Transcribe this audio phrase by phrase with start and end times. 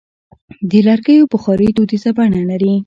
[0.69, 2.73] د لرګیو بخاري دودیزه بڼه لري.